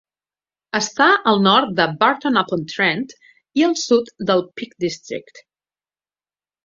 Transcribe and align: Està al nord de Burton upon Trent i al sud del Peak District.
Està 0.77 1.09
al 1.31 1.41
nord 1.47 1.75
de 1.81 1.85
Burton 1.99 2.41
upon 2.43 2.65
Trent 2.73 3.05
i 3.61 3.67
al 3.69 3.79
sud 3.83 4.13
del 4.33 4.43
Peak 4.59 4.75
District. 4.87 5.47